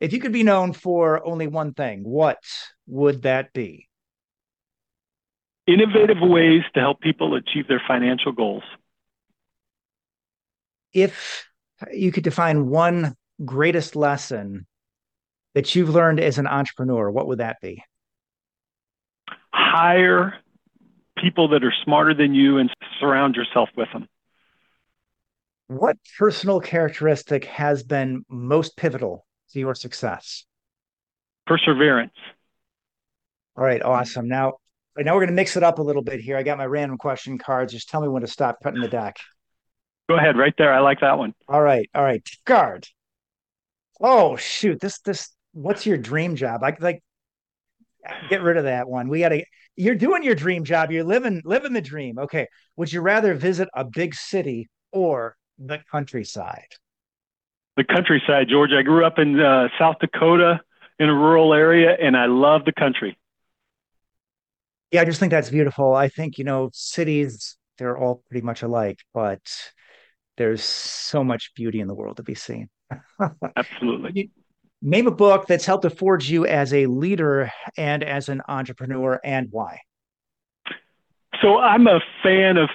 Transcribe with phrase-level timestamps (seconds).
[0.00, 2.38] if you could be known for only one thing, what
[2.86, 3.88] would that be?
[5.66, 8.62] Innovative ways to help people achieve their financial goals.
[10.92, 11.46] If
[11.92, 14.66] you could define one greatest lesson
[15.54, 17.82] that you've learned as an entrepreneur, what would that be?
[19.52, 20.34] Hire
[21.18, 22.70] people that are smarter than you and
[23.00, 24.06] surround yourself with them.
[25.66, 30.44] What personal characteristic has been most pivotal to your success?
[31.46, 32.12] Perseverance.
[33.56, 34.28] All right, awesome.
[34.28, 34.54] Now,
[34.96, 36.36] now we're going to mix it up a little bit here.
[36.36, 37.72] I got my random question cards.
[37.72, 39.16] Just tell me when to stop cutting the deck.
[40.08, 40.72] Go ahead, right there.
[40.72, 41.34] I like that one.
[41.48, 42.26] All right, all right.
[42.46, 42.86] Guard.
[44.00, 44.80] Oh shoot!
[44.80, 45.30] This this.
[45.52, 46.62] What's your dream job?
[46.62, 47.02] I like
[48.30, 49.08] get rid of that one.
[49.08, 49.44] We got to.
[49.76, 50.90] You're doing your dream job.
[50.90, 52.18] You're living living the dream.
[52.18, 52.46] Okay.
[52.76, 56.74] Would you rather visit a big city or the countryside?
[57.78, 58.72] The countryside, George.
[58.72, 60.60] I grew up in uh, South Dakota
[60.98, 63.16] in a rural area, and I love the country.
[64.90, 65.94] Yeah, I just think that's beautiful.
[65.94, 69.40] I think you know cities they're all pretty much alike, but
[70.38, 72.68] there's so much beauty in the world to be seen.
[73.56, 74.32] Absolutely.
[74.82, 79.20] Name a book that's helped to forge you as a leader and as an entrepreneur,
[79.22, 79.82] and why?
[81.40, 82.70] So I'm a fan of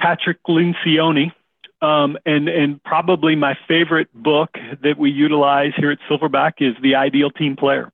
[0.00, 1.32] Patrick Lencioni.
[1.80, 4.50] Um, and and probably my favorite book
[4.82, 7.92] that we utilize here at Silverback is the Ideal Team Player.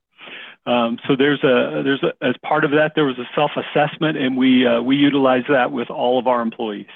[0.67, 4.17] Um, so there's a there's a, as part of that there was a self assessment,
[4.17, 6.87] and we uh, we utilize that with all of our employees.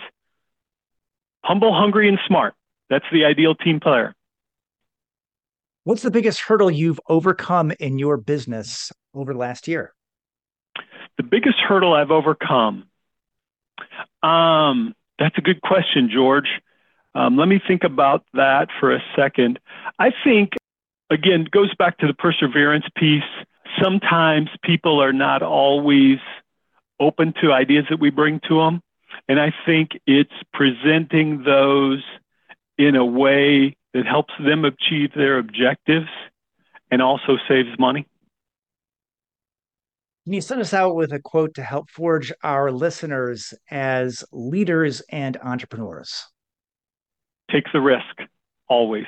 [1.45, 2.55] Humble, hungry, and smart.
[2.89, 4.15] That's the ideal team player.
[5.85, 9.95] What's the biggest hurdle you've overcome in your business over the last year?
[11.19, 12.89] The biggest hurdle I've overcome.
[14.23, 16.49] Um, that's a good question, George.
[17.19, 19.59] Um, let me think about that for a second.
[19.99, 20.53] I think,
[21.11, 23.25] again, it goes back to the perseverance piece.
[23.83, 26.19] Sometimes people are not always
[27.01, 28.83] open to ideas that we bring to them.
[29.29, 32.05] And I think it's presenting those
[32.79, 36.07] in a way that helps them achieve their objectives
[36.93, 38.07] and also saves money.
[40.25, 45.03] Can you send us out with a quote to help forge our listeners as leaders
[45.11, 46.29] and entrepreneurs?
[47.51, 48.05] Take the risk,
[48.69, 49.07] always.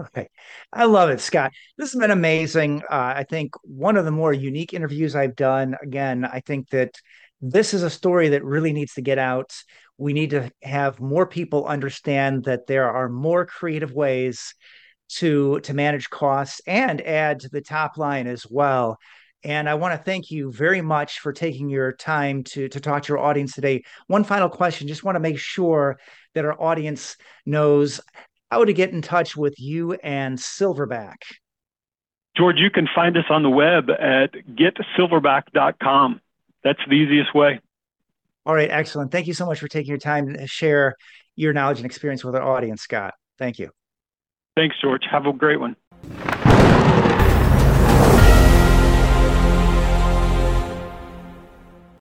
[0.00, 0.28] Okay.
[0.72, 1.52] I love it, Scott.
[1.78, 2.82] This has been amazing.
[2.90, 5.76] Uh, I think one of the more unique interviews I've done.
[5.82, 6.94] Again, I think that
[7.40, 9.52] this is a story that really needs to get out.
[9.96, 14.54] We need to have more people understand that there are more creative ways
[15.10, 18.98] to to manage costs and add to the top line as well.
[19.44, 23.04] And I want to thank you very much for taking your time to to talk
[23.04, 23.82] to your audience today.
[24.06, 25.98] One final question, just want to make sure
[26.34, 28.00] that our audience knows
[28.50, 31.16] how to get in touch with you and Silverback.
[32.36, 36.20] George, you can find us on the web at getsilverback.com
[36.64, 37.60] that's the easiest way.
[38.46, 39.12] All right, excellent.
[39.12, 40.96] Thank you so much for taking your time to share
[41.36, 43.14] your knowledge and experience with our audience, Scott.
[43.38, 43.70] Thank you.
[44.56, 45.02] Thanks, George.
[45.10, 45.76] Have a great one.